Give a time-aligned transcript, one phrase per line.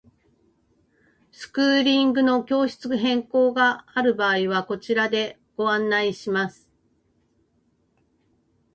[1.31, 6.71] スクーリングの教室変更がある場合はこちらでご案内します。